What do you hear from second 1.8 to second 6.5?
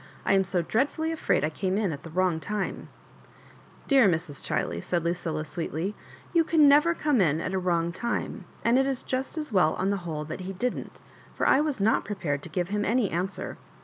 at the wrong time." Dcar Mra. Chiley," said Lucilla, sweetly," you